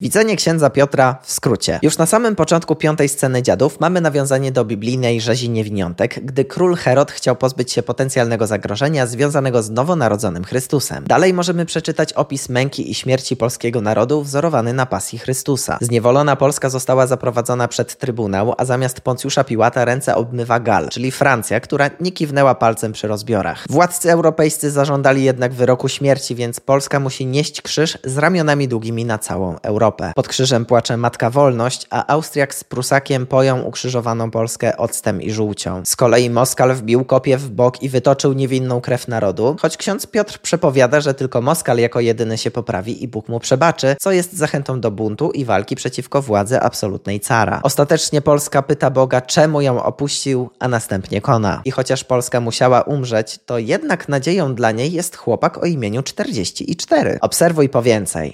[0.00, 1.78] Widzenie księdza Piotra w skrócie.
[1.82, 6.76] Już na samym początku piątej sceny dziadów mamy nawiązanie do biblijnej rzezi niewiniątek, gdy król
[6.76, 11.04] Herod chciał pozbyć się potencjalnego zagrożenia związanego z nowonarodzonym Chrystusem.
[11.04, 15.78] Dalej możemy przeczytać opis męki i śmierci polskiego narodu wzorowany na pasji Chrystusa.
[15.80, 21.60] Zniewolona Polska została zaprowadzona przed trybunał, a zamiast Poncjusza Piłata ręce obmywa Gal, czyli Francja,
[21.60, 23.64] która nie kiwnęła palcem przy rozbiorach.
[23.70, 29.18] Władcy europejscy zażądali jednak wyroku śmierci, więc Polska musi nieść krzyż z ramionami długimi na
[29.18, 29.87] całą Europę.
[29.88, 30.12] Europę.
[30.14, 35.82] Pod krzyżem płacze Matka Wolność, a Austriak z Prusakiem poją ukrzyżowaną Polskę octem i żółcią.
[35.84, 40.38] Z kolei Moskal wbił kopię w bok i wytoczył niewinną krew narodu, choć ksiądz Piotr
[40.38, 44.80] przepowiada, że tylko Moskal jako jedyny się poprawi i Bóg mu przebaczy, co jest zachętą
[44.80, 47.60] do buntu i walki przeciwko władzy absolutnej cara.
[47.62, 51.60] Ostatecznie Polska pyta Boga, czemu ją opuścił, a następnie kona.
[51.64, 57.18] I chociaż Polska musiała umrzeć, to jednak nadzieją dla niej jest chłopak o imieniu 44.
[57.20, 58.26] Obserwuj po więcej.